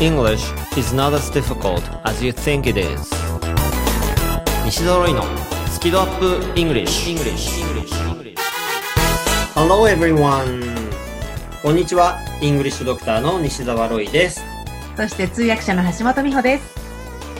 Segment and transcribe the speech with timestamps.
[0.00, 3.10] English is not as difficult as you think it is.
[4.64, 5.24] 西澤ロイの
[5.70, 7.50] スキドアップ English, English.
[9.54, 10.62] Hello everyone.
[11.62, 12.16] こんにちは。
[12.40, 14.44] イングリッシュドクターの西澤ロイです。
[14.96, 16.78] そして通訳者の橋本美穂です。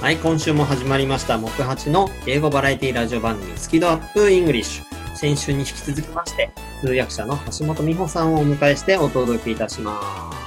[0.00, 6.50] はい今週も始まりました木八の英語バラエティラジオ番組スキ度 UP English 先週に引き続きまして
[6.80, 10.38] 通訳者の橋本美穂さんをお迎えしてお届けいたします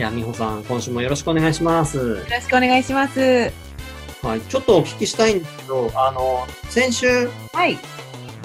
[0.00, 3.52] いや美穂さん今週もよろしくお願いしますよろしくお願いします。
[4.22, 7.76] はい、ちょっとお聞きしたいんですけど、あの、先週、はい。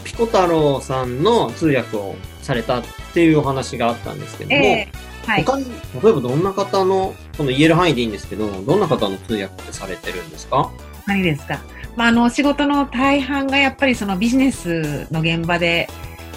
[0.03, 5.45] ピコ太郎さんの通訳をされたっていうお話があったんですけども、えー、はい。
[5.45, 5.65] 他に、
[6.03, 10.69] 例えばどんな方の、この言える範囲でいいんですけど、どんな方の通訳ってされてるんですか？
[11.07, 11.61] 何ですか？
[11.95, 15.87] まあ、あの、仕事の大半がやっぱりそのビジネスの現場で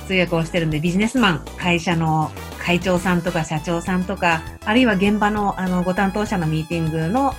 [0.06, 2.30] 通訳をしてるんで、ビジネスマン、会社の
[2.68, 7.34] 会長さんとか社長さんとか、あるいは現場のあのご担当者のミーティングの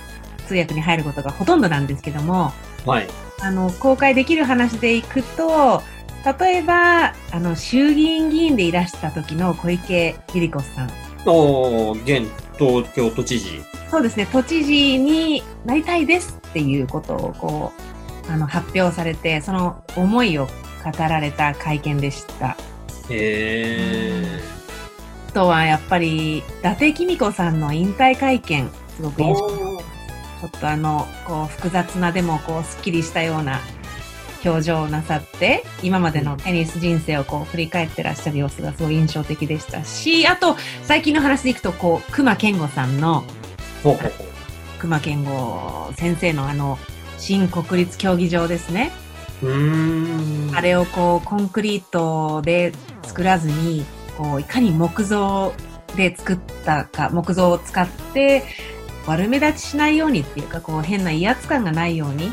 [0.48, 2.52] 通訳に入ることがほとんどなんですけども、
[2.84, 3.06] はい。
[3.40, 5.84] あの、公開できる話でいくと、
[6.40, 10.90] 例えば、あの、衆議院議員でいらした時の小池百合子さん。
[11.24, 13.62] おー、現東京都知事。
[13.88, 17.72] そうですね、都知事になりたいですっていうことをこ
[18.28, 20.52] う、あの、発表されて、その思いを語
[20.98, 22.56] られた会見でした。
[23.08, 24.59] へあ
[25.30, 29.24] とはやっぱり、伊達公子さんの引退会見、すごくー。
[29.24, 29.80] 印象
[30.40, 33.60] ちょっとあの、こう、複雑なでもこう、すっきりしたような
[34.44, 43.24] 表情をなさって、今までのテニス人生をこう、振り返ってらっしゃる様子がすごい印象的でしたし、あと、最近の話でいくと、こう、熊健吾さんの、
[43.82, 44.26] ほうほうほう
[44.78, 46.78] 熊健吾先生のあの、
[47.18, 48.92] 新国立競技場ですね。
[50.54, 53.84] あれをこう、コンクリートで作らずに、
[54.20, 55.54] こう、いかに木造
[55.96, 58.42] で作ったか、木造を使って、
[59.06, 62.30] 悪目立ちしないようにっていうか、こう、変な威圧感がないように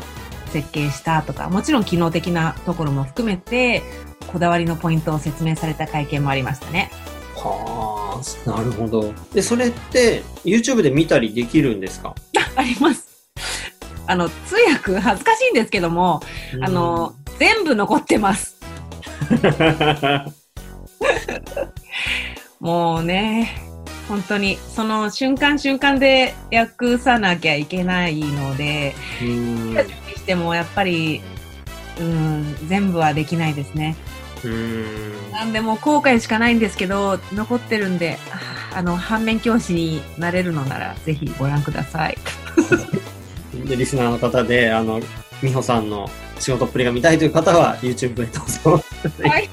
[0.52, 3.82] 設計したとか、もちろん機能的なところも含めて、
[4.30, 6.90] こだわりのポイントを説明された会見もありましたね。
[7.34, 9.14] はあ、なるほど。
[9.32, 12.14] で、それって、YouTube で見たりできるんですか？
[12.54, 13.08] あります。
[14.06, 16.20] あの、通訳恥ずかしいんですけども、
[16.62, 18.56] あの、全部残ってます。
[22.60, 23.56] もうね、
[24.08, 29.26] 本当に、その瞬間瞬間で訳さなきゃいけないので、うん。
[29.26, 31.20] 準備してもやっぱり、
[32.00, 33.96] うん、全部はできないですね。
[34.44, 35.32] うん。
[35.32, 42.18] なんでもう後悔しかないんですけど、残ってるんで、ああの、反面教師になれるのなら、ぜひご覧ください。
[43.66, 45.00] で、リスナーの方で、あの、
[45.42, 46.08] 美穂さんの
[46.38, 48.84] 仕事っぷりが見たいという方は、YouTube でどうぞ。
[49.28, 49.48] はい。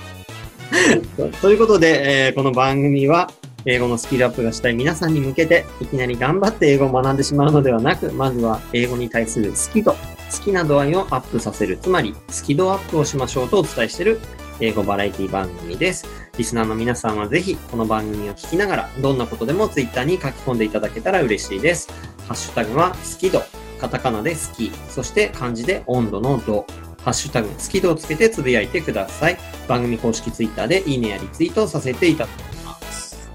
[1.42, 3.32] ということで、えーこの番組は、
[3.66, 9.98] 英語のスキルアップがしたい皆さんに向けて、いきなり頑張って英語を学んでしまうのではなく、まずは英語に対する好き度、好
[10.44, 14.20] きな度合いをアップさせる、つまり、スキドアップをしましょうとお伝えしている
[14.60, 16.06] 英語バラエティ番組です。
[16.38, 21.90] リスナーの皆さんはぜひ、この番組を聞きながら、どんなことでも Twitter に書き込んでいただけたら嬉しいです。
[22.28, 23.42] ハッシュタグは、好き度、
[23.80, 26.66] カタカナで好き、そして漢字で温度の度、
[27.06, 29.38] ハッシュタグ、好き度をつけてつぶやいてください。
[29.68, 33.30] 番組公式ツイッターでいいねやリツイートをさせていただきます。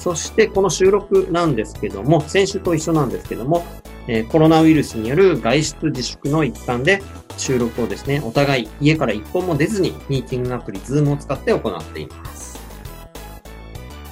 [0.00, 3.64] そして、この収録なんですけども、先週と一緒なんですけども、
[4.08, 7.00] えーコロナウイルスによる外出自粛の一環で、
[7.36, 12.58] 収録をですね、お互い家から一本も出ずに、ミーティングアプリ Zoom を使って行っています。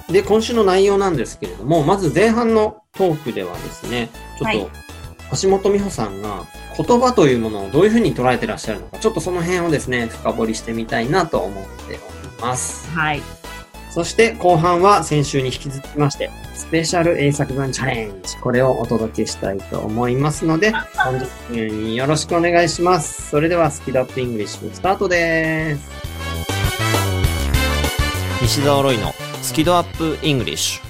[0.09, 4.09] で、今週の内容なんですけれども、まず前半のトークではですね、
[4.39, 4.87] ちょっと、はい
[5.41, 6.45] 橋本美穂さんが
[6.77, 11.97] 言葉というものをどういうふうに捉えてらっしゃるのか、ちょっとその辺をですね、深掘りしてみたいなと思っており
[12.39, 12.87] ます。
[12.91, 13.21] はい。
[13.89, 18.37] そして後半は先週に引き続きまして、スペシャル英作文チャレンジ。
[18.37, 23.29] これをお届けしたいと思いますので、本日分よろしくお願いします。
[23.29, 25.89] それではスキドアップイングリッシュスタートです。
[28.41, 30.83] 西澤ロイのスキドアップイングリッシュ。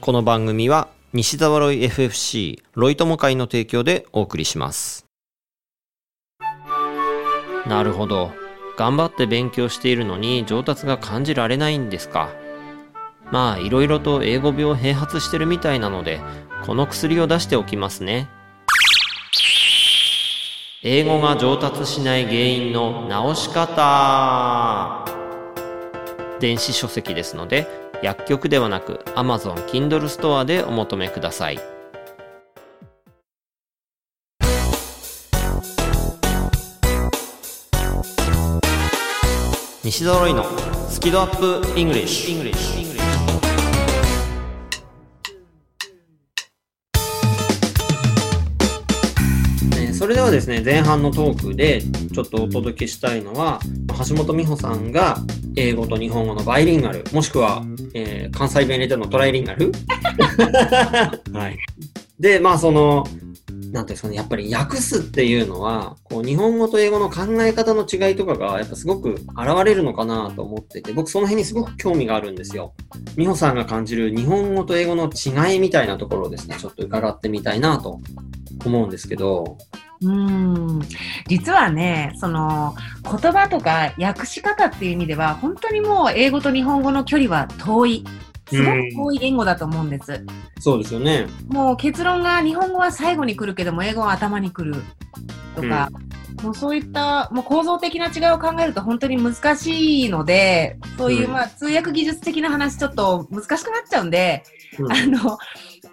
[0.00, 5.06] この番組は西澤ロイ FFC ロイ友会の提供でお送りします。
[7.66, 8.30] なるほど。
[8.76, 12.28] 頑張って勉強しているのに上達が感じられないんですか。
[13.32, 16.20] まあ、いろいろと英語病併発してるみたいなので、
[16.66, 18.28] この薬を出しておきますね。
[20.82, 25.04] 英語が上達しない原因の直し方
[26.38, 31.58] 電子書籍ですので、薬局ではなく Amazon Kindle ストアでお求めください。
[39.84, 40.44] 西揃いの
[40.90, 42.87] スキドアップイングリッシュ
[50.08, 51.82] れではですね、前半のトークで
[52.14, 53.60] ちょっとお届けしたいのは、
[54.08, 55.18] 橋本美穂さんが
[55.56, 57.64] 英語と日本語のバイリンガル、もしくは、
[57.94, 59.72] えー関西弁入れてのトライリンガル？
[61.32, 61.58] はい。
[62.20, 63.04] で、まあその、
[63.72, 69.26] なんていうんですかね、やっぱり訳すっていうのは、こう日本語と英語の考え方の違いとかが、やっぱすごく現
[69.64, 72.74] れるのかなと思ってて、僕その辺にすごく興味があるんですよ。
[73.16, 78.00] 美穂さんが感じる日本語と英語の違いみたいなところをですね、ちょっと伺ってみたいなと
[78.64, 79.58] 思うんですけど、
[80.02, 80.80] うん。
[81.26, 82.74] 実はね、その、
[83.04, 88.04] 言葉とか訳し方っていう意味では、本当にもう英語と日本語の距離は遠い。
[88.50, 90.24] すごく遠い言語だと思うんです。
[90.60, 91.26] そうですよね。
[91.48, 94.82] もう結論が日本語は最後に来るけども、英語は頭に来る
[95.54, 95.90] とか、
[96.42, 104.44] もうそういったもう構造的な違いを考えると本当に難しいので、そういう、うんまあ通訳技術的な話ちょっと難しくなっちゃうんで、
[104.78, 105.38] うんあの、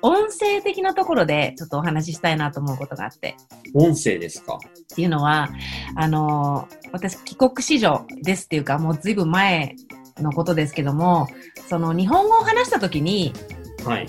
[0.06, 3.36] 音声的なところでちょっとお話ししたいなと思うことがあって。
[3.74, 4.58] 音声ですか？
[4.58, 5.50] っていうのは、
[5.96, 9.76] あの、私、帰国子女ですっていうか、もうずいぶん前
[10.20, 11.28] のことですけども、
[11.68, 13.34] その日本語を話したときに、
[13.84, 14.08] はい。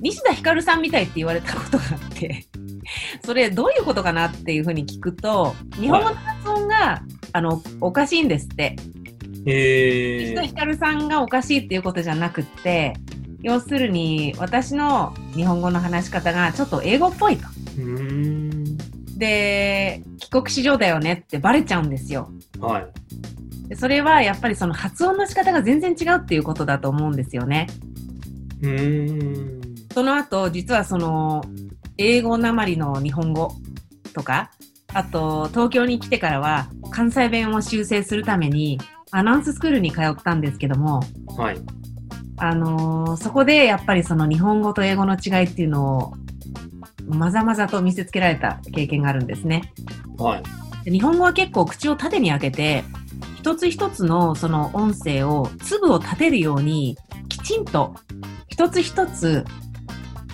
[0.00, 2.46] 西田ひかるさんみたいって言われたことがあって、
[3.26, 7.02] それどういうことかなっていうふうに聞くと、日本語の発音が、
[7.32, 8.76] あの、おかしいんですって。
[9.44, 12.94] 西田ひかるさんがおかしいっていうことじゃなくって、
[13.44, 17.46] 要するに私の日本語の話し方がちょっと英語っぽいと。
[19.18, 22.30] で、帰国子女だよねってバレちゃうんですよ。
[22.58, 23.68] はい。
[23.68, 27.66] でそれはやっぱりその発音の仕方が全然違うっていうことだと思うんですよね。
[28.62, 29.60] うーん。
[29.92, 31.44] その後、実はその、
[31.98, 33.52] 英語なまりの日本語
[34.14, 34.50] とか、
[34.94, 38.80] あと、東京に来てからは、関西弁を修正するために、
[39.10, 41.02] アナウンススクールに通ったんですけども、
[41.36, 41.58] はい。
[42.36, 46.12] あのーそこでやっぱりその日本語と英語の違いっていうのを、
[47.06, 49.72] まざまざと見せつけられた経験があるんですね。
[50.18, 50.42] はい。
[50.84, 52.84] で日本語は結構口を縦に開けて、
[53.36, 56.96] 一つ一つのその音声を粒を立てるように、
[57.28, 57.94] きちんと
[58.48, 59.44] 一つ一つ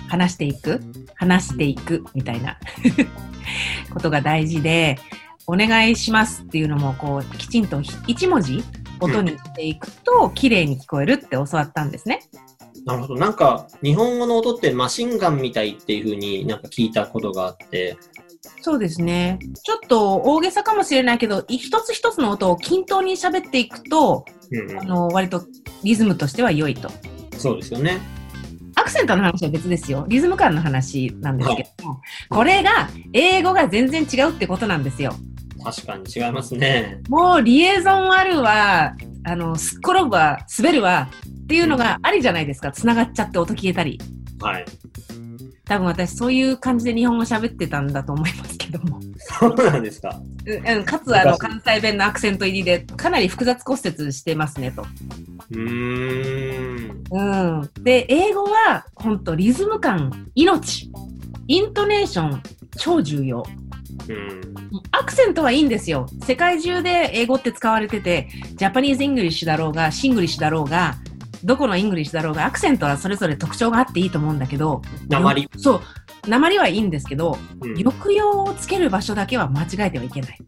[0.08, 0.80] 話していく、
[1.14, 2.56] 話していくみたいな
[3.92, 4.98] ことが大事で、
[5.46, 8.62] お願いしますっていうのもこう、きちんと一文字
[9.00, 12.20] 音にしていくと綺麗に聞こえるって教わったんですね。
[12.84, 13.14] なるほど。
[13.16, 17.98] なんか、日本語の音ってマシンガンみたいっていう風になんか聞いたことがあって、
[18.62, 19.38] そうですね。
[19.62, 25.44] ちょっと大げさかもしれないけど、い一つ一つの音を均等に喋っていくと、うんあの、割と
[25.82, 26.90] リズムとしては良いと。
[27.38, 28.00] そうですよね。
[28.74, 30.06] アクセントの話は別ですよ。
[30.08, 35.14] リズム感の話なんですけども、これが英語が全然違うってことなんですよ。
[35.62, 37.00] 確かに違いますね。
[37.08, 41.08] もうリエゾンあるわ、あの、すっ転ぶわ、滑るわ
[41.44, 42.72] っていうのがありじゃないですか。
[42.72, 44.00] 繋がっちゃって音消えたり。
[44.40, 44.64] はい。
[45.70, 49.00] 多分私そういう感じで日本語喋ってたんだと思いますけども。
[49.18, 50.20] そうなんですか。
[50.46, 54.82] うんうんかつあの関西弁のアクセント入りでかなり複雑骨折してますねと。
[54.82, 57.04] うーん。
[57.10, 57.70] うん。
[57.84, 60.90] で、英語は本当リズム感、命、
[61.46, 62.42] イントネーション、
[62.76, 63.44] 超重要。
[64.08, 64.40] うん。
[64.92, 66.06] アクセントはいいんですよ。
[66.24, 70.96] 世界中で英語って使われてて、ジャパニーズ・イングリッシュだろうが、シングリッシュだろうが、
[71.44, 75.48] どこのイングリッシュだろうが、アクセントはそれぞれ特徴があっていいと思うんだけど、訛り。
[75.56, 75.80] そう。
[76.28, 77.76] 訛りはいいんですけど、うん。
[77.76, 80.38] 抑揚をつける場所だけは間違えてはいけない。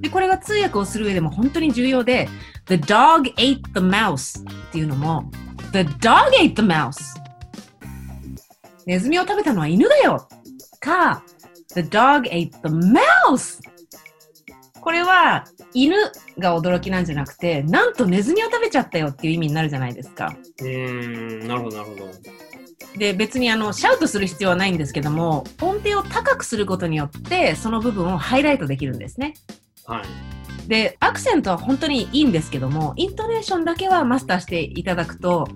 [0.00, 2.28] で、これが通訳をする上でも本当に重要で、
[2.66, 5.30] The dog ate the mouse っていうのも、
[5.72, 7.20] The dog ate the mouse
[8.86, 10.28] ネズミを食べたのは犬だよ
[10.80, 11.22] か、
[11.74, 13.60] The dog ate the mouse
[14.80, 15.94] これは犬
[16.38, 20.34] が驚きなんじゃなくて、なんとネズミを食べちゃったよっていう意味になるじゃないですか。
[20.60, 21.46] うーん。
[21.46, 22.10] なるほど、なるほど。
[22.98, 29.34] で、別にあの、シャウトする必要はないんですけども、音程を高くすることによって、その部分をハイライトできるんですね。
[29.86, 30.68] はい。
[30.68, 35.46] で、アクセントは本当にいいんですけども、イントネーションだけはマスターしていただくと、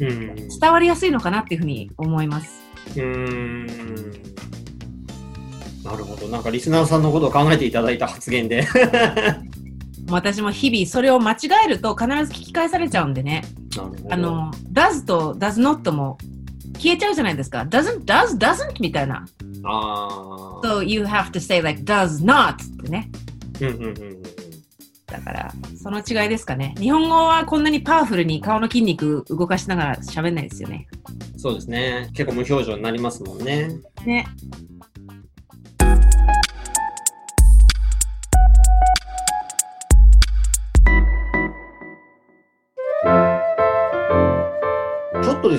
[0.00, 0.34] うん。
[0.34, 2.60] 伝わりやすいのかなっていうふうに思います。
[2.96, 4.33] うーん。
[5.84, 6.28] なるほど。
[6.28, 8.66] なんかリスナーさんのことを考えていただいた発言で。
[10.10, 13.42] 私も日々それを間違えると必ず聞き返されちゃうんでね。
[14.10, 16.18] あの、does と does not も
[16.78, 17.60] 消えちゃうじゃないですか。
[17.60, 19.24] doesn't, does, doesn't みたいな。
[19.64, 20.66] ああ。
[20.66, 23.10] so you have to say like does not ってね。
[23.60, 24.22] うんうんうんうん。
[25.06, 26.74] だから、その違いですかね。
[26.78, 30.86] 日本語はこんなにパワフルに顔の筋肉動かしながら喋んないですよね。
[31.36, 32.10] そうですね。
[32.14, 33.68] 結構無表情になりますもんね。
[34.04, 34.26] ね。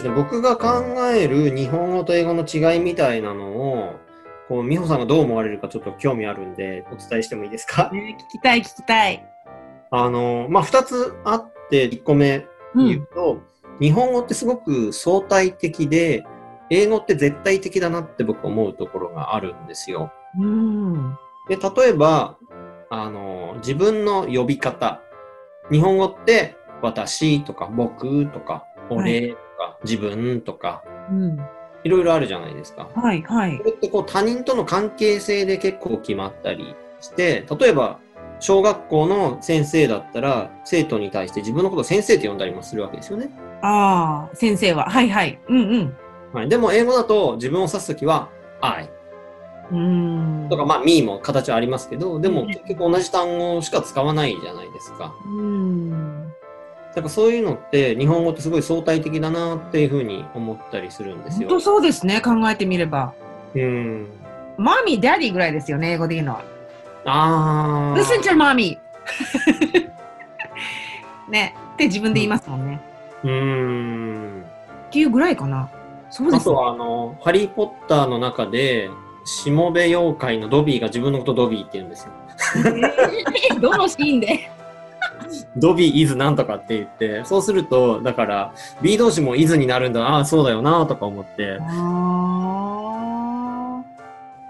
[0.08, 0.84] ね、僕が考
[1.14, 3.96] える日本語と英語の違いみたいなのを、
[4.48, 7.90] こう、美穂さんがどう思われるかちょっと興味あるんで、お伝えしてもいいですか？
[7.92, 9.26] ね聞きたい、聞きたい。
[9.92, 12.46] あの、まあ、二つあって、一個目
[12.76, 12.88] うん。
[12.88, 13.42] 言うと、
[13.80, 16.24] 日本語ってすごく相対的で、
[16.70, 20.12] 英語って絶対的だなって僕思うところがあるんですよ。
[20.40, 21.16] うん。
[21.48, 22.38] で、例えば、
[22.90, 25.02] あの、自分の呼び方。
[25.72, 31.40] 日本語って、私とか、僕とか、俺とか、自分とか、うん。
[31.84, 32.90] いろいろあるじゃないですか。
[32.96, 33.64] はい、はいこ。
[33.66, 38.00] れってこう他人との関係性で結構決まったりして、例えば、
[38.40, 43.30] 小学校の先生だったら、生徒に対して自分のことを先生って呼んだりもするわけですよね。
[43.62, 44.90] ああ、先生は。
[44.90, 45.40] はい、はい。
[45.48, 45.98] うん、うん。
[46.34, 48.30] はい、でも、英語だと自分を指すときは、
[48.62, 48.90] I
[49.72, 50.48] うん。
[50.50, 55.14] とか、まあ、me も形はありますけど、でうんも結局同じ単語しか使わないじゃないですか。
[55.26, 56.34] うん。
[56.96, 61.50] だからそういうのって、日本語ってすごい相対的だなっていうふうに思ったりするんですよ。
[61.50, 63.14] 本当そうですね、考えてみれば。
[63.54, 64.08] うん。
[64.58, 66.44] Mommy、Daddy ぐらいですよね、英語で言うのは。
[67.04, 68.02] あー。
[68.02, 68.78] Listen to mommy!
[71.30, 72.80] ね、って自分で言いますもんね。
[73.24, 74.46] うーん。
[74.88, 75.70] っていうぐらいかな。
[76.10, 76.54] そうですね。
[76.54, 78.90] あとは、あの、ハリー・ポッターの中で、
[79.26, 82.14] しもべ妖怪のドビーが自分のことドビーって言うんですよ。
[83.52, 84.50] えどのシーンで？
[85.58, 91.60] ドビーイズなんとかって言って、そうすると、だから、B 動詞もイズになるんだ、ああ、そうだよな、とか思って。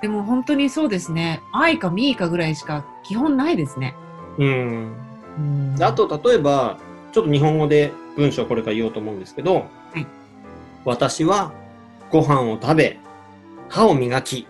[0.02, 1.42] でも本当にそうですね。
[1.54, 3.96] 愛かミーかぐらいしか基本ないですね。
[4.38, 4.94] うん。
[5.38, 6.78] うんであ、と、例えば、
[7.12, 9.62] ちょっと日本語で文章をこれから言おうと思うんですけど、は
[9.96, 10.06] い
[10.86, 11.52] 私は
[12.12, 13.00] ご飯を食べ、
[13.70, 14.48] 歯を磨き、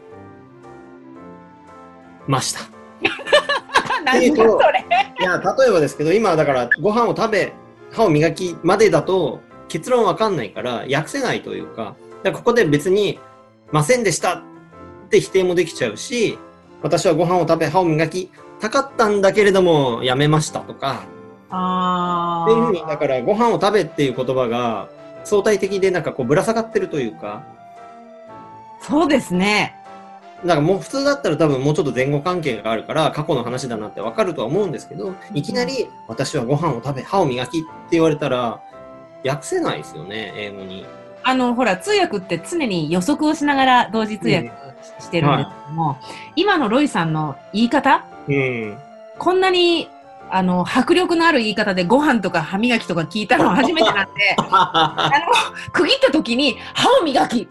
[2.28, 2.75] ました。
[4.06, 4.86] 何だそれ？
[5.20, 7.54] いや、例えばですけど、今だからご飯を食べ、
[7.92, 13.20] 歯を磨きまでだと結論わかんないから訳せないというか、だからここで別に、
[13.72, 14.42] ませんでしたっ
[15.10, 16.38] て否定もできちゃうし、
[16.82, 21.04] 私はご飯を食べ、歯を磨きたかったんだけれどもやめましたとか、
[21.50, 24.88] あっていうふうに、だからご飯を食べっていう言葉が
[25.24, 27.44] 相対的でなんかこうぶら下がってるというか、
[28.82, 29.75] そうですね。
[30.46, 38.62] なんかもう普通だったら多分もうちょっと前後関係があるから過去の話だなってわかるとは思うんですけど、いきなり私はご飯を食べ、歯を磨きって言われたら
[39.26, 40.86] 訳せないですよね、英語に。
[41.24, 44.52] あの、ほら、通訳って常に予測をしながら同時通訳
[45.00, 45.98] してるんですけども、
[46.36, 48.78] 今のロイさんの言い方、うん。
[49.18, 49.90] こんなに、
[50.30, 55.10] あの、迫力のある言い方でご飯とか歯磨きとか聞いたのは初めてなんで、 あ
[55.66, 57.50] の、区切った時に歯を磨き、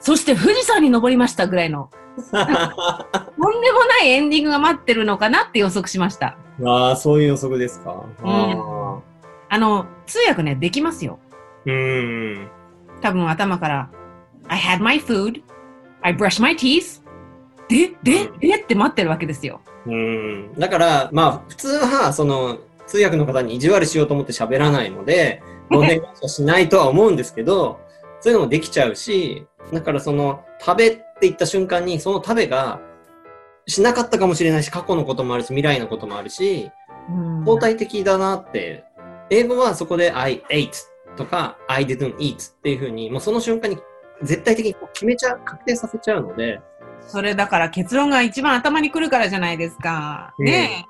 [0.00, 1.90] そして富士山に登りましたぐらいの、
[2.30, 6.36] とんでもないエンディングが待ってるのかなって予測しました。
[6.64, 8.04] ああ、そういう予測ですか。
[8.22, 9.16] うん
[9.48, 11.18] あの、通訳ね、できますよ。
[11.66, 12.48] ーうん。
[13.00, 13.90] 多分頭から、
[14.48, 15.42] I had my food,
[16.02, 17.02] I brushed my teeth,
[17.68, 19.60] で、で、でって待ってるわけですよ。
[19.86, 20.52] うん。
[20.58, 27.80] だから、まあ、普通は、その、通訳の方に意地悪しようと思って喋らないので、お願いしないとは思うんですけど、
[28.20, 32.80] そういうのもできちゃうし、だからその、食べって言った瞬間に、その食べが、
[33.66, 36.70] しなかったかもしれないし、過去のこともあるし、未来のこともあるし、
[37.08, 38.84] うん相対的だなって、
[39.30, 40.70] 英語はそこで I ate
[41.16, 43.78] とか I didn't eat っていうふうに、もうその瞬間に
[44.22, 46.60] 絶対的に決めちゃう、確定させちゃうので、
[47.00, 50.34] それだから結論が一番頭に来るからじゃないですか。
[50.38, 50.86] ね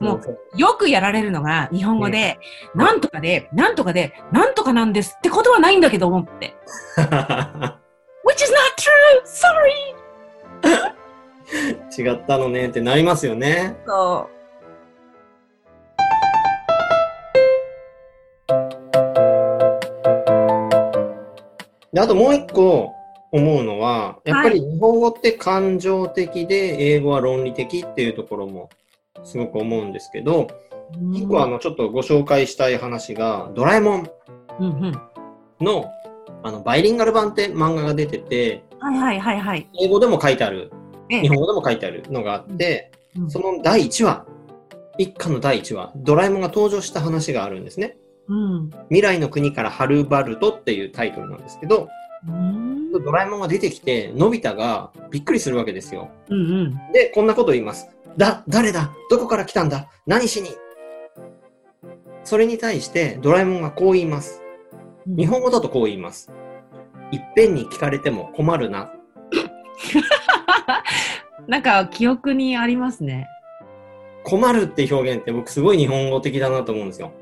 [0.00, 0.04] え。
[0.04, 2.38] もうよくやられるのが日本語で、
[2.74, 6.54] なんとかで、なんとかで、なんとかなんですってことはないんだけどもって。
[8.26, 9.22] which is not true!
[9.24, 9.94] Sorry!
[11.96, 13.76] 違ったのねってなりますよね。
[13.86, 14.28] そ
[21.92, 22.92] で、あともう一個
[23.32, 28.68] 思うのは、やっぱり日本語って感情的で、英語は論理的っていうところも
[29.24, 30.48] すごく思うんですけど、
[31.00, 31.16] う。
[31.16, 34.10] 一個あの、ちょっとご紹介したい話が、ドラえもん。
[35.60, 35.90] の、
[36.42, 39.68] あの、バイリンガル版って漫画が出てて、はいはいはいはい。
[39.80, 40.70] 英語でも書いてある、
[41.10, 44.26] ええ日本語でも書いてあるのがあって、うんその第1話、
[44.98, 47.96] 一巻の第1話、ドラえもんが登場した話があるんですね。
[48.28, 48.70] うん。
[48.88, 51.88] 未来の国からはるばるとっていうタイトルなんですけど、
[52.28, 56.10] うんドラえもんが出てきて、のび太がびっくりするわけですよ。
[56.28, 57.88] うんで、こんなこと言います。
[58.16, 58.90] だ、誰だ？
[59.10, 59.90] どこから来たんだ？
[60.06, 60.48] 何しに？
[62.24, 64.42] それに対してドラえもんがこう言います。
[65.08, 65.16] うん。
[65.16, 66.30] 日本語だとこう言います。
[67.12, 68.92] いっぺんに聞かれても困るな。
[71.46, 73.28] なんか記憶にありますね。
[74.24, 77.12] 困るって表現って僕すごい日本語的だなと思うんですよ。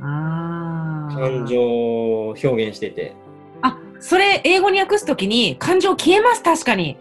[0.00, 1.14] ああ。
[1.14, 3.14] 感情を表現してて。
[3.62, 6.96] あ、それ英語に訳すときに感情消えます、確かに。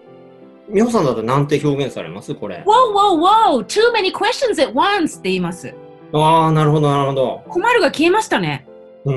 [0.73, 2.33] 美穂さんだとなんて表現されます？
[2.33, 2.63] これ。
[2.65, 3.65] Whoa, whoa, whoa!
[3.65, 5.19] Too many questions at once!
[5.19, 5.73] って言います。
[6.13, 7.43] ああ、なるほど、なるほど。
[7.47, 8.65] 困るが消えましたね。
[9.05, 9.11] う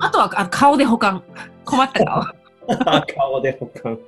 [0.00, 1.22] あとはあ顔で保管。
[1.64, 2.22] 困った顔。
[3.16, 3.98] 顔で保管。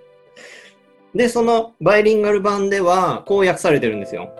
[1.14, 4.30] で、そのバイリンガル版では、こう訳されてるんですよ。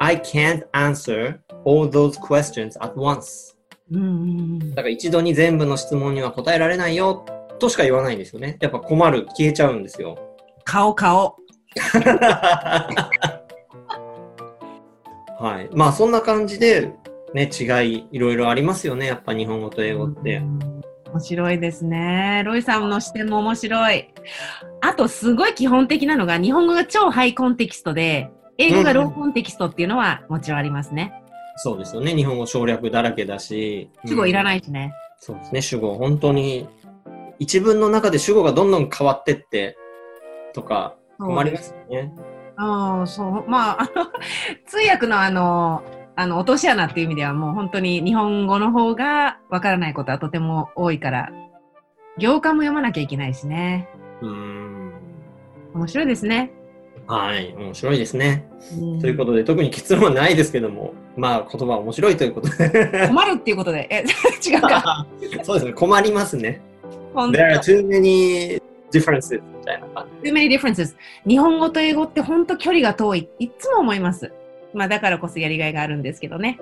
[0.00, 3.54] I can't answer all those questions at once.
[4.70, 7.24] だから一度に全部の質問には答えられないよ、
[7.58, 8.56] としか言わないんですよね。
[8.60, 10.18] やっぱ困る、消えちゃうんですよ。
[10.64, 11.36] 顔、顔。
[15.38, 15.68] はい。
[15.72, 16.92] まあそんな感じで、
[17.34, 19.06] ね、違い、いろいろありますよね。
[19.06, 20.40] やっぱ日本語と英語って。
[21.12, 22.42] 面白いですね。
[22.46, 24.08] ロイさんの視点も面白い。
[24.80, 31.12] あと、すごい基本的なのが、日本語が超ハイコンテキストで、英語がローコンテキストっていうのはもちろんありますね。
[31.56, 32.14] そうですよね。
[32.14, 33.90] 日本語省略だらけだし。
[34.06, 34.44] 主語いらい。
[34.44, 34.92] ないしね。
[35.18, 35.60] そうですね。
[35.60, 36.68] 主語、本当に、
[37.40, 39.76] 一文の中で主語がどんどん変わってって、
[40.52, 42.12] とか、困りますよね。
[42.56, 43.44] ああ、そう。
[43.48, 44.06] まあ、あの、
[44.66, 45.82] 通訳のあの、
[46.16, 51.30] あの、落とし穴っていう意味ではもう本当に日本語の方がわからないことはとても多いから、
[52.18, 53.88] 行間も読まなきゃいけないしね。
[54.20, 54.92] うーん。
[55.74, 56.52] 面白いですね。
[57.08, 57.52] はい。
[57.56, 58.46] 面白いですね。
[58.80, 63.08] うんということで、特に結論はないですけども、まあ、言葉は面白いということで。
[63.08, 64.04] 困るっていうことで、え、
[64.48, 65.06] 違うか。
[65.42, 65.72] そうですね。
[65.72, 66.62] 困りますね。
[67.14, 70.30] There are too many differences みたいな感じ。
[70.30, 70.94] Too many differences.
[71.26, 73.28] 日本語と英語って本当距離が遠い。
[73.40, 74.32] いつも思います。
[74.74, 76.58] まあだからこそやりがいがあるんですけどね。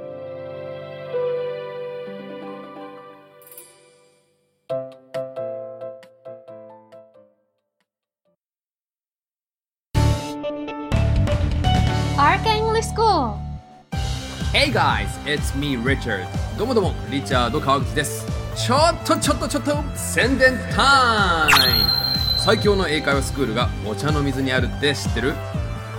[14.53, 16.27] Hey guys, it's me Richard.
[16.59, 18.27] どうもどうも、リチャード川口です。
[18.55, 21.91] ちょっとちょっとちょっと宣伝タイム。
[22.39, 25.33] 最強の英会話スクールがお茶の水にあるって知ってる？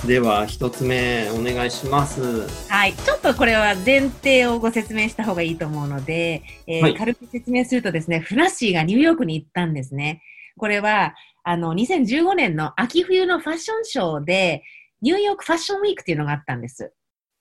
[0.06, 2.46] では、一つ目、お願いします。
[2.68, 2.92] はい。
[2.92, 10.22] ちょっとこれは前提をご説明した方がいいと思うので、えーはい軽く説明するとですね、フナッシーがニューヨークに行ったんですね。
[10.56, 14.62] これは、あの、2015年の秋冬のファッションショーで、
[15.02, 16.82] ニューヨークファッションウィークっていうのがあったんです。
[16.82, 16.90] で、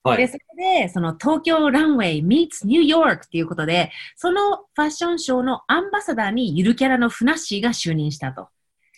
[0.03, 0.27] はい。
[0.27, 8.47] それで、その東京ランウェイ meets ニューヨークっていうことで、そのファッションショーのアンバサダーにゆるキャラのフナッシーが就任したと。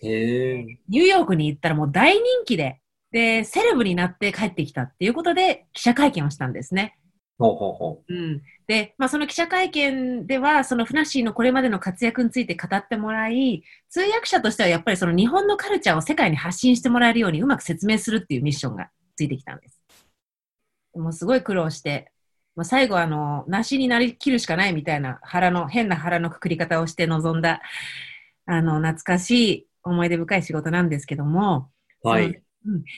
[0.02, 2.82] ニューヨークに行ったらもう大人気で、
[3.12, 6.98] で、セレブになって帰ってきたっていうことで記者会見をしたんですね。
[7.38, 8.42] ほうほうほうん。
[8.68, 19.82] で、まあその記者会見では、そのフナッシーのこれまでの活躍について語ってもらい、通訳者としてはやっぱりその日本のカルチャーを世界に発信してもらえるようにうまく説明するっていうミッションがついてきたんです。
[20.94, 22.12] もうすごい苦労して、
[22.56, 27.62] まあ、最後あの、梨になりきるしかないみたいな腹の、変な腹のくくり方をして臨んだ、
[28.46, 31.70] あの、懐かしい思い出深い仕事なんですけども、
[32.04, 32.10] う。
[32.10, 32.26] はい。
[32.26, 32.42] うん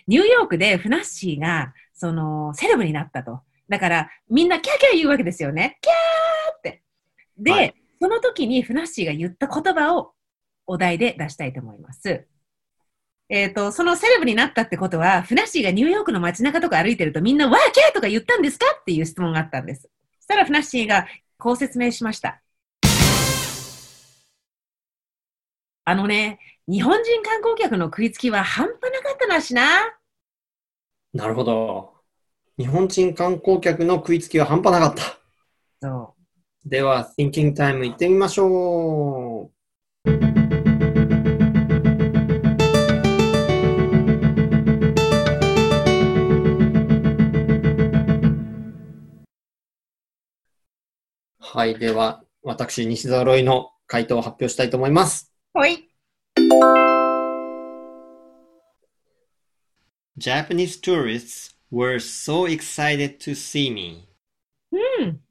[0.08, 3.42] ニューヨークでフナッシーが、その、セレブになったと。
[3.68, 5.78] だから、みんなキャーキャー言うわけですよね。
[5.82, 6.84] キャーって。
[7.38, 10.14] で、はいその時にフナッシーが言った言葉を
[10.66, 12.28] お題で出したいと思います。
[13.30, 19.90] えっ、と、そのセレブになったってことは、フナッシーがニューヨークの街中とか歩いてるとみんな、わーキャーとか言ったんですかっていう質問があったんです。
[20.20, 22.42] そしたらフナッシーがこう説明しました。
[25.84, 29.64] あのね、日本人観光客の食いつきは半端なかったなしな。
[31.14, 31.94] なるほど。
[32.60, 35.18] 日本人観光客の食いつきは半端なかった。
[35.82, 36.14] そ
[36.66, 36.70] う。
[36.70, 39.58] では、Thinking Time 行ってみましょう。
[51.40, 51.80] はい。
[51.80, 55.32] では、私、西澤ロイの回答を発表したいと思います。
[55.54, 55.87] ほい。
[60.18, 64.08] Japanese tourists were so excited to see me.
[64.72, 65.22] うん。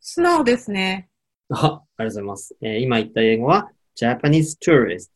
[0.00, 1.10] 素直ですね。
[1.50, 2.56] あ、ありがとうございます。
[2.62, 5.08] えー今言った英語は Japanese tourists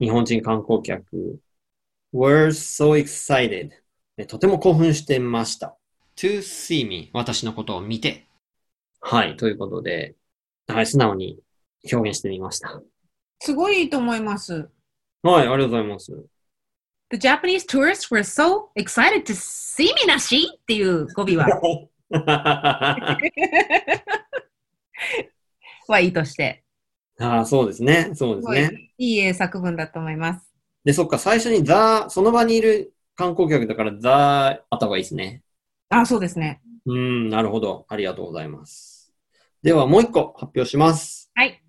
[0.00, 1.40] 日本人観光客
[2.12, 3.70] were so excited
[4.16, 5.76] えーとても興奮してました。
[6.16, 8.26] to see me 私のことを見て
[9.00, 9.36] はい。
[9.36, 10.16] ということで、
[10.66, 11.38] はい、素直に
[11.92, 12.82] 表現してみました。
[13.38, 14.68] すごいいいと思います。
[15.22, 16.26] はい、ありがとうございます。
[17.08, 21.46] The Japanese tourists were so excited to see me なしっていう語尾は、
[25.86, 26.64] はいいとして。
[27.20, 28.10] ああ、そうですね。
[28.14, 28.90] そうですね。
[28.98, 30.52] いい英作文だと思います。
[30.84, 35.42] で、そっか、最初にザ、その場にいる観光客だからザ、あった方がいいですね。
[35.88, 36.60] あ、そうですね。
[36.86, 37.86] うーん、なるほど。
[37.88, 39.14] ありがとうございます。
[39.62, 41.30] では、もう一個発表します。
[41.34, 41.62] はい。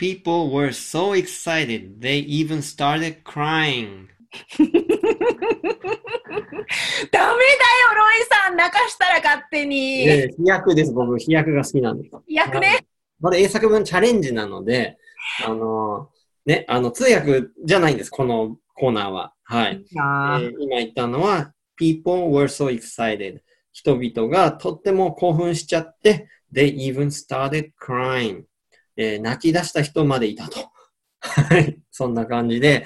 [0.00, 4.08] People were so excited they even started crying.
[4.58, 4.72] ダメ
[7.12, 7.36] だよ、
[7.96, 10.08] ロイさん泣かしたら勝手に。
[10.08, 10.92] えー飛躍です。
[10.94, 12.16] 僕、飛躍が好きなんです。
[12.26, 12.86] 役ね。
[13.20, 14.96] まだ英作文チャレンジなので、
[15.44, 19.34] あのーね、あの、通訳じゃないんです、このコーナーは。
[19.44, 19.84] はい。
[19.98, 23.40] あえー今言ったのは、people were so excited.
[23.72, 28.44] 人々がとっても興奮しちゃって、they even started crying.
[29.02, 30.58] えー泣き出した人までいたと。
[31.20, 31.80] はい。
[31.90, 32.84] そんな感じで、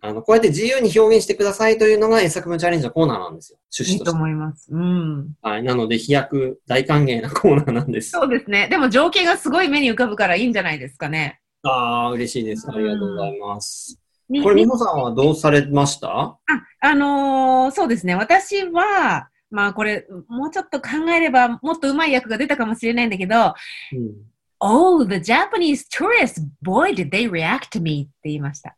[0.00, 3.58] あの、こうやって自由に表現してくださいというのが英作文チャレンジのコーナーなんですよ。
[3.76, 4.16] 趣いいと旨として。
[4.16, 4.68] 思います。
[4.72, 5.34] うん。
[5.42, 5.62] はい。
[5.62, 8.10] なので、飛躍大歓迎なコーナーなんです。
[8.10, 8.68] そうですね。
[8.68, 11.40] でも情景がすごい目に浮かぶからいいんじゃないですかね。
[11.62, 12.68] ああ、嬉しいです。
[12.70, 14.00] ありがとうございます。
[14.28, 16.08] にこれ、美に穂さんはどうされました？
[16.10, 16.38] あ、
[16.80, 18.14] あのーそうですね。
[18.14, 23.54] 私は、まあこれ、もうちょっと考えればもっと上手い役が出たかもしれないんだけど、
[23.92, 24.12] うん。
[24.60, 28.76] Oh, the Japanese tourists, boy, did they react to me って言いました。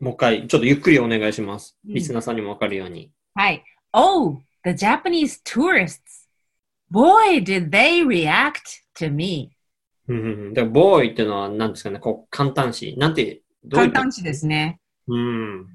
[0.00, 1.76] もう一回、ちょっとゆっくりお願いします。
[1.86, 3.10] うんリスナーさんにもわかるように。
[3.34, 3.62] はい。
[3.92, 6.26] Oh, the Japanese tourists,
[6.90, 9.52] boy, did they react to me
[10.08, 10.54] うんうんうん。
[10.54, 12.96] だから、ボーイっていうのは何ですかね、こう、簡単詞。
[12.98, 14.80] なんて、どういう簡単詞ですね。
[15.06, 15.66] うん。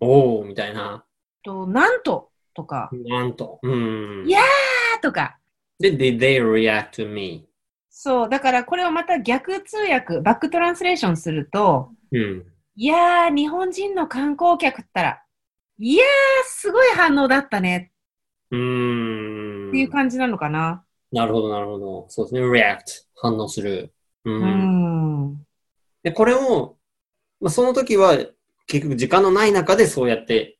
[0.00, 1.04] おー、みたいな。
[1.42, 3.58] と、なんととか、なんと。
[3.62, 4.24] うん。
[4.26, 4.40] いや
[4.96, 5.38] あとか。
[5.78, 7.46] で、did they react to me?
[7.98, 12.44] そう、だからこれをまた逆通訳、バックトランスレーションすると、うん。
[12.74, 15.22] いやー、日本人の観光客ったら、
[15.78, 16.06] いやー、
[16.44, 17.92] すごい反応だったね
[18.50, 19.68] うーん。
[19.70, 20.84] っていう感じなのかな。
[21.10, 22.06] なるほど、なるほど。
[22.10, 22.42] そうですね。
[22.42, 23.06] react。
[23.14, 23.94] 反応する。
[24.26, 24.30] う。
[24.30, 25.46] うんん。
[26.02, 26.76] で、これを、
[27.40, 28.18] まあ、その時は、
[28.66, 30.58] 結局時間のない中でそうやって、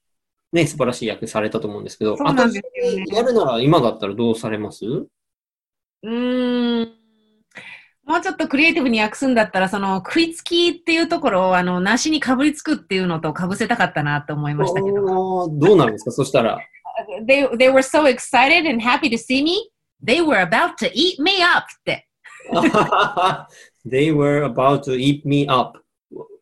[0.55, 2.63] ね、素晴らしい役されたと思うんですけど、そうなんですよ
[2.97, 4.87] ねやるなら今だったらどうされます？
[4.87, 6.96] うーん。
[8.07, 15.49] もうちょっとクリエイティブに訳すんだったら、その食いつきっていうところを、あの、梨にかぶりつくっていうのとかぶせたかったなと思いましたけど。
[15.49, 16.13] どうなるんですか？
[16.13, 16.59] そしたら。
[17.27, 19.71] they, they were so excited and happy to see me,
[20.03, 22.09] they were about to eat me up って。
[23.87, 25.79] They were about to eat me up.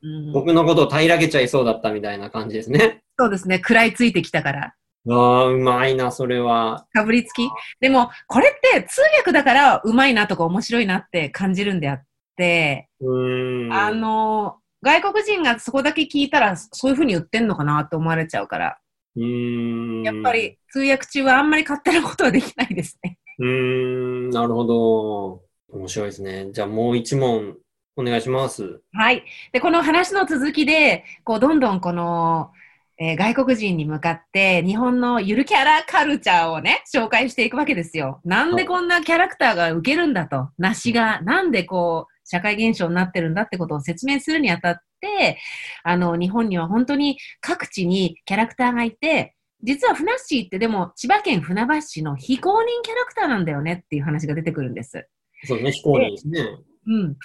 [0.03, 3.03] うん僕のことを平らげちゃいそうだったみたいな感じですね。
[3.18, 3.57] そうですね。
[3.57, 4.74] 食らいついてきたから。
[5.11, 6.87] ああ、うまいな、それは。
[6.93, 7.49] かぶりつき？
[7.81, 12.03] でも、これって通訳だからうまいなとか面白いなって感じるんであっ
[12.37, 13.73] て、うーん。
[13.73, 18.79] あの、外国人がそこだけ聞いたらそういうふうに言ってんのかなって思われちゃうから、
[19.17, 20.03] うーん。
[20.03, 23.19] やっぱり通訳中はあんまり勝手なことはできないですね。
[23.38, 25.43] うーん、なるほど。
[25.71, 26.49] 面白いですね。
[26.53, 27.57] じゃあもう一問
[27.97, 28.81] お願いします。
[28.93, 29.25] はい。
[29.53, 32.53] で、この話の続きで、こう、どんどんこの、
[32.98, 38.20] えー外国人に向かって、日本のゆるキャラカルチャーをね、紹介していくわけですよ。
[38.24, 40.50] なんでこんなキャラクターが受けるんだと。
[40.59, 45.38] 梨が、なんでこう、社会現象になってるんだってことを説明するにあたっって、
[45.83, 55.09] あの、日本には本当に各地にキャラクターがいて、実はふなっしーってでも千葉県船橋市の非公認キャラクターなんだよねっていう話が出てくるんです。
[55.44, 56.40] そうね、非公認ですね。
[56.87, 57.16] うん。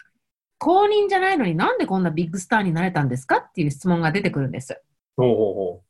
[0.58, 4.82] 公認じゃないのになんでこんなビッグスターになれたんですかっていう質問が出てくるんです。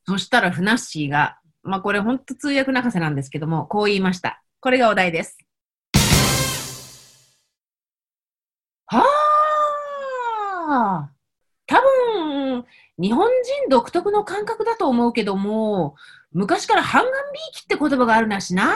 [0.06, 4.42] そしたらふなっしーが、まあこれ本当通訳泣かせなんですけども、こう言いました。
[4.60, 5.38] これがお題です。
[8.88, 9.04] は
[10.68, 11.10] あ
[11.68, 12.66] 多分、
[12.98, 15.96] 日本人独特の感覚だと思うけども、
[16.32, 18.74] 昔から半眼ビーキって言葉があるなしな。
[18.74, 18.76] っ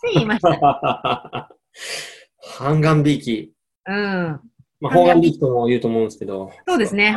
[0.00, 1.50] て言いました。
[2.58, 3.52] 半眼びいき。
[3.86, 4.40] うん。
[4.80, 6.52] まあ、方眼びいきとも言うと思うんですけど。
[6.66, 7.16] そうですね。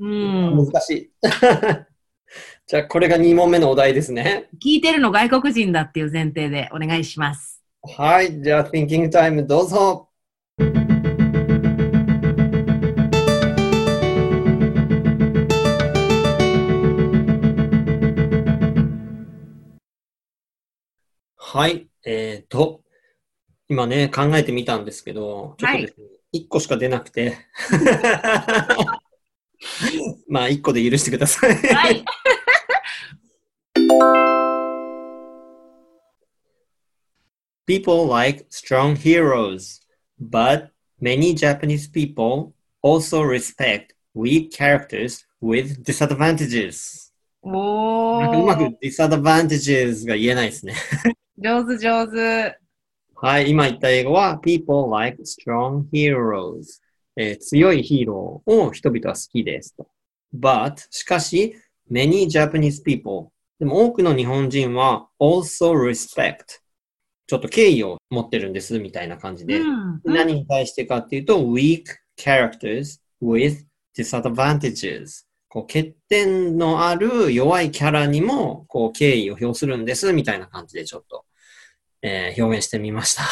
[0.00, 0.66] あうーん。
[0.66, 1.10] 難しい。
[2.66, 4.48] じゃあ、これが2問目のお題ですね。
[4.62, 7.62] 聞いてるの外国人だっていう前提でお願いします。
[7.82, 8.40] はい。
[8.40, 10.08] じゃあ、Thinking Time どうぞ。
[21.36, 21.88] はい。
[22.06, 22.80] えっ、と、
[23.68, 27.36] 今ね、考えてみたんですけど、ちょっとですね、1個しか出なくて。
[30.27, 31.55] まあ、1個で許してください。
[31.55, 32.05] はい。
[37.65, 39.81] People like strong heroes,
[40.19, 40.69] but
[41.01, 47.11] many Japanese people also respect weak characters with disadvantages.
[47.41, 48.75] おなんかうまくー。
[48.81, 50.75] disadvantages が言えないですね。
[51.37, 52.57] 上手上手。
[53.15, 56.81] はい、今言った英語は People like strong heroes、
[57.20, 59.86] えー強いヒーローを人々は好きですと。
[60.34, 61.54] But, しかし、
[61.90, 66.60] many Japanese people でも多くの日本人は also respect
[67.26, 71.84] ちょっと敬意を持ってるんですみたいな感じで、うん何に対してかっていうと weak
[72.18, 73.64] characters with
[73.96, 81.26] disadvantages こう欠点のある弱いキャラにもこう敬意を表するんですみたいな感じでちょっと、
[82.02, 83.24] えー表現してみました。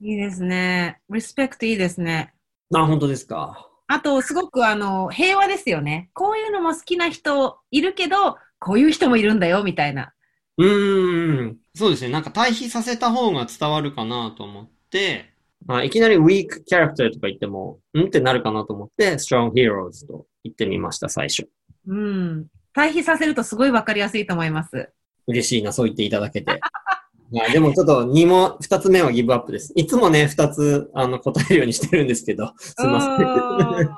[0.00, 1.00] いいですね。
[1.10, 2.32] リスペクトいいですね。
[2.74, 3.66] あ、本当ですか？
[3.86, 6.10] あと、すごくあの、平和ですよね。
[6.12, 10.12] こういうのも好きな人いるけど、こういう人もいるんだよ、みたいな。
[10.58, 11.56] うーん。
[11.74, 12.10] そうですね。
[12.10, 15.32] なんか対比させた方が伝わるかなと思って、
[15.64, 21.48] まあ、いきなり weak character とか言っても、んってなるかなと思って、strong heroes と言ってみました、最初。
[21.86, 22.46] うん。
[22.74, 24.90] 対比させるとすごいわかりやすいと思います。
[25.26, 26.60] 嬉しいな、そう言っていただけて。
[27.32, 29.72] はい、でもちょっと2も、2つ目はギブアップです。
[29.76, 33.22] いつもね、2つあの答えるようにしてるんですけど、すいませ
[33.84, 33.88] ん。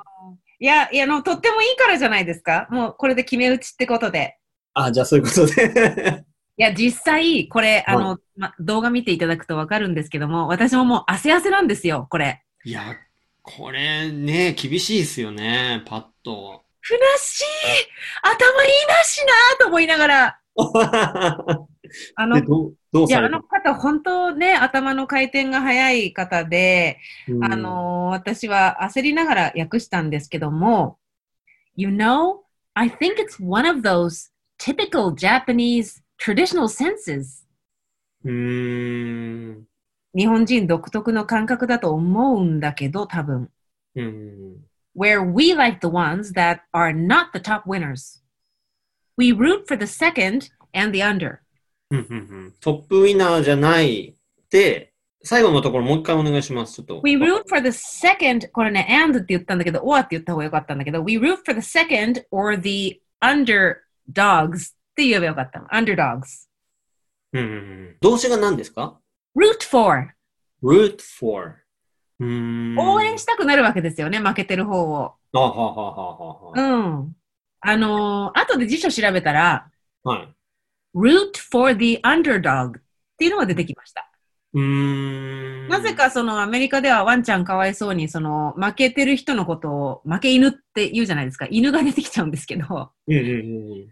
[0.59, 2.67] いや、いや、あの、とってもいいからじゃないですか。
[2.69, 4.37] もう、これで決め打ちってことで。
[4.73, 6.23] あ、じゃあそういうことで。
[6.57, 12.43] いや、実際、これ、あはの、ま、動画見ていただくとわかるんですけども、私ももう汗汗なんですよ、これ。
[12.63, 12.95] いや、
[13.41, 16.61] これね、厳しいですよね、パッと。
[16.79, 20.39] ふなっしー頭いいなしなと思いながら、
[22.15, 22.73] あので、ど
[23.05, 30.97] う、いや、あの方、本当ね、頭の回転が速い方で、うんあのー私は焦りながら訳したんですけども、
[31.75, 32.41] You know,
[32.73, 37.45] I think it's one of those typical Japanese traditional senses.
[38.23, 39.65] うーん。
[40.13, 43.49] 日本人独特の感覚だと思うんだけど、多分。
[43.95, 44.65] うん。
[44.95, 48.21] Where we like the ones that are not the top winners.
[49.17, 51.40] We root for the second and the under.
[51.91, 54.15] うんうんうんトップウィナーじゃない
[54.49, 56.75] で、最後のところもう一回お願いします。
[56.75, 57.01] ちょっと。
[57.03, 65.67] We root for the second, これね、and って言ったんだけど、or って言った方がよかったんだけど、we root for the second or the underdogs って言えばよかったの。
[65.67, 66.47] underdogs.
[67.33, 68.99] うんうんうん動詞が何ですか
[69.37, 70.15] ？Root for.
[70.63, 71.55] root for.
[72.19, 75.13] 応援したくなるわけですよね、負けてる方を。
[75.33, 76.53] あははははは。
[76.55, 77.15] うん。
[77.61, 79.69] あのー後で辞書調べたら、
[80.03, 80.35] はい。
[80.95, 82.81] Root for the underdog っ
[83.17, 84.11] ていうのが出てきました。
[84.53, 85.67] うーん。
[85.69, 85.93] なぜ。
[85.93, 91.47] かそのアメリカではワンちゃんかわいそうにその負けてる人のことを負け犬って言うじゃないですか。
[91.49, 92.91] 犬が出てきちゃうんですけど。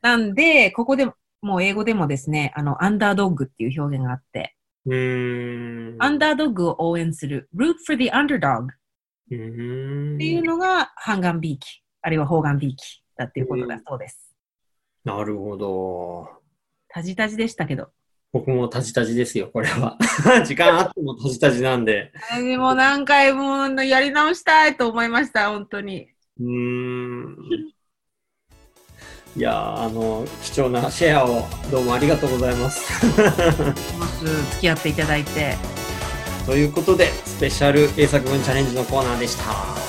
[0.02, 1.06] なんで、ここで
[1.42, 5.96] もう英語でもですね、あの、アンダードッグっていう表現があって、うん。
[6.00, 8.68] アンダードッグを応援する、root for the underdog っ。
[9.30, 14.36] ていうのが、半眼ビーキ、あるいは方眼ビーキだっていうことだそうです。
[15.06, 16.39] なるほど。
[16.90, 17.90] タジタジでしたけど。
[18.32, 19.98] 僕もタジタジですよ、これは。
[20.46, 22.12] 時間あってもタジタジなんで。
[22.36, 26.10] でも何回もやり直したいと思いました、本当に。
[26.40, 27.36] うーん。
[29.36, 33.06] いやー、あの、貴重なシェアをどうもありがとうございます。
[33.06, 35.56] 付き合っていただいて。
[36.46, 39.89] ということで、スペシャル英作文チャレンジのコーナーでした。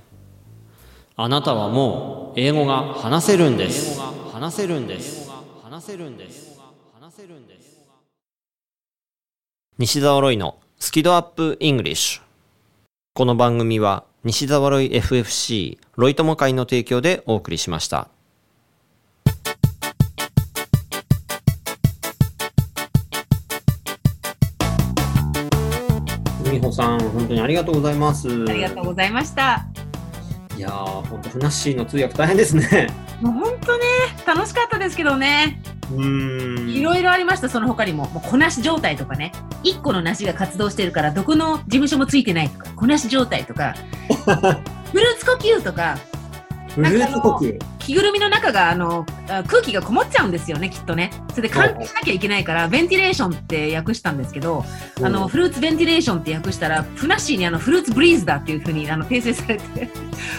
[1.23, 3.99] あなたはもう英語が話せるんです
[4.31, 5.29] 話せるんです
[5.61, 6.59] 話せるんです
[6.99, 7.77] 話せるんです
[9.77, 12.21] 西澤ロイのスキドアップイングリッシュ
[13.13, 18.07] この番組は西澤ロイ FFC ロイ友会の提供でお送りしました。
[26.51, 28.27] 美穂さん、本当にありがとうございます。
[28.27, 29.70] ありがとうございました。
[30.61, 30.73] いやー、
[31.07, 32.87] 本当ふなっしーの通訳大変ですね。
[33.19, 33.83] もう本当ね、
[34.27, 35.59] 楽しかったですけどね。
[35.91, 36.69] うーん。
[36.69, 38.07] いろいろありました、その他にも。
[38.09, 39.31] もうこなし状態とかね。
[39.63, 43.73] 一個の梨が活動してるから、どこの事務所もついてないとか、こなし状態とか、
[44.93, 45.97] フルーツ呼吸とか、
[46.75, 47.59] フルーツ呼吸。
[47.81, 51.11] 着ぐるみの中があのあ空気がこもっちゃうんですよね、きっとね。
[51.31, 54.63] それで換気しなきゃいけないから、ベンティレーションって訳したんですけど、
[55.01, 59.89] あの、フルーツベンティレーションって訳したら、ふなっしーにあのフルーツブリーズだっていうふうにあの訂正されて、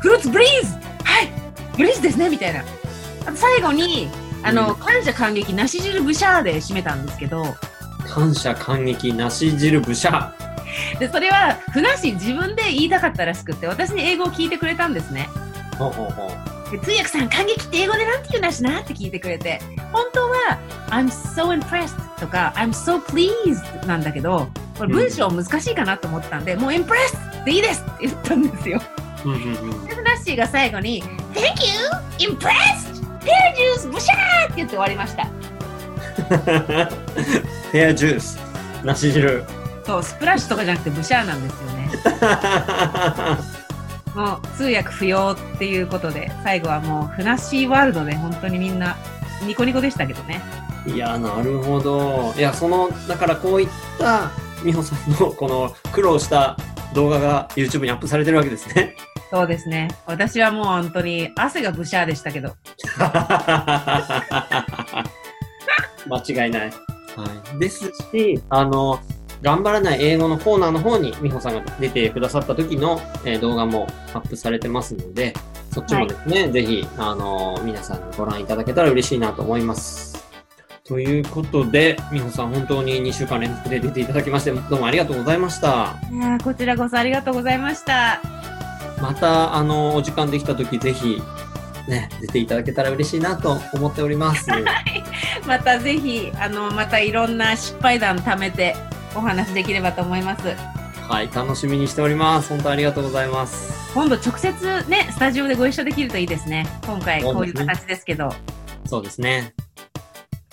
[0.00, 0.72] フルーツブリーズ
[1.04, 1.28] はい
[1.76, 2.64] ブリーズですねみたいな。
[3.26, 4.08] あと最後に、
[4.42, 7.44] あの、うん感謝感激、梨汁ブシャーで締めたんですけど、
[8.06, 10.32] 感謝感激なし汁ぶしゃ。
[10.98, 15.28] で、それは、ふなっしー自分で言いたかったらしくって、私に英語を聞いてくれたんですね。
[15.78, 16.70] ほうほうほう。
[16.70, 19.60] で通訳さん、感激って英語でなんて言うんだしなって聞いてくれて、
[19.92, 20.58] 本当は、
[20.90, 28.82] I'm so impressed とか、I'm so pleased なんだけど、これ文章難しいかなと思ったんで、もう impressed でいいですって言ったんですよ。
[29.24, 29.86] うんうんうん。
[29.86, 31.02] で、ふなっしーが最後に、
[31.34, 31.46] Thank
[32.20, 32.30] you!
[32.30, 32.98] Impressed!
[33.20, 33.90] Pear juice!
[33.90, 35.26] ブシャーって言って終わりました。
[37.72, 38.38] ペアジュース。
[38.84, 39.44] なし汁。
[39.84, 41.90] そう、スプラッシュとかじゃなくてブシャーなんですよね。
[44.14, 48.96] もう通訳不要っていうことで、最後はもうふなっしーワールドで本当にみんな
[49.46, 50.42] ニコニコでしたけどね。
[50.86, 52.32] いや、なるほど。
[52.36, 53.68] いや、その、だからこういっ
[53.98, 54.30] た
[54.64, 56.56] 美穂さんのこの苦労した
[56.94, 58.96] 動画が YouTube にアップされてるわけですね。
[59.30, 59.88] そうですね。
[60.06, 62.54] 私はもう本当に汗がブシャーでしたけど。
[66.06, 66.70] 間違いない。
[66.70, 66.70] は
[67.54, 67.58] い。
[67.58, 69.00] ですし、あの、
[69.42, 75.32] 頑張らない英語のコーナーの方に美穂さんが出てくださった時の、えー動画もアップされてますので、
[75.72, 80.26] そっちもですね、ぜひ、あの、皆さんにご覧いただけたら嬉しいなと思います。
[80.84, 85.96] ということで、美穂さん本当に2週間連続で出ていただきまして、どうもありがとうございました。
[86.10, 88.20] いやーこちらこそありがとうございました。
[89.00, 91.22] また、あの、お時間できた時、ぜひ、
[91.86, 94.48] ね、出ていただけたら嬉しいなと思っております。
[95.46, 98.74] またぜひ、あの、またいろんな失敗談貯めて
[99.18, 100.48] お話できればと思います。
[101.08, 102.50] はい、楽しみにしております。
[102.50, 103.92] 本当ありがとうございます。
[103.94, 106.66] 今度直接ね、スタジオでご一緒できるといいですね。
[106.86, 108.30] 今回こういう形ですけど。
[108.86, 109.54] そうですね。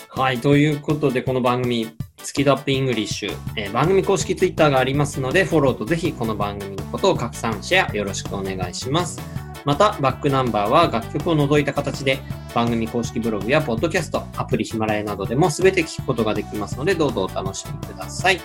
[0.09, 9.34] はい、ということで、この番組、スキドアップイングリッシュ、えー番組公式ツイッターがありますので、フォローとぜひこの番組のことを拡散、シェアよろしくお願いします。
[9.65, 12.19] また、バックナンバーは楽曲を除いた形で、
[12.53, 18.39] 番組公式ブログやポッドキャスト、アプリヒマラヤなどでも全て聞くことができますので、どうぞお楽しみください。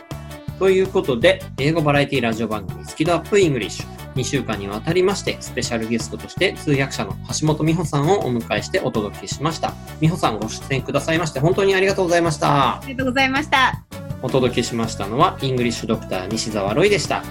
[0.58, 4.00] ということで、英語バラエティラジオ番組、スキドアップイングリッシュ。
[4.14, 9.72] 2週間にわたりまして、スペシャルゲストとして通訳者の橋本美穂さんをお迎えしてお届けしました。
[10.00, 12.82] 美穂さんご出演くださいまして、本当にありがとうございましたあ。
[12.86, 13.82] りがとうございました。
[14.22, 17.22] お届けしましたのは、イングリッシュドクター西澤ロイでした。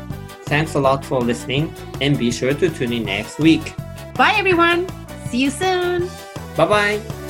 [0.49, 3.75] Thanks a lot for listening and be sure to tune in next week.
[4.15, 4.87] Bye everyone!
[5.27, 6.09] See you soon!
[6.57, 7.28] Bye bye!